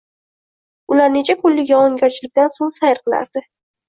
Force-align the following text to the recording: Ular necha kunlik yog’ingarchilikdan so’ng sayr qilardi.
Ular 0.93 1.11
necha 1.15 1.35
kunlik 1.43 1.69
yog’ingarchilikdan 1.73 2.49
so’ng 2.57 2.73
sayr 2.79 3.03
qilardi. 3.05 3.45